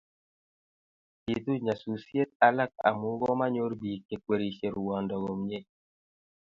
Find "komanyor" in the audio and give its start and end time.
3.21-3.71